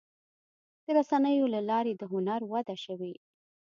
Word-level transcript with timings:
د 0.85 0.87
رسنیو 0.97 1.45
له 1.53 1.59
لارې 1.69 1.93
د 1.95 2.03
هنر 2.11 2.41
وده 2.51 2.75
شوې. 2.83 3.13